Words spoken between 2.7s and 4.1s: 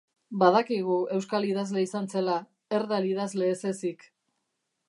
erdal idazle ez ezik.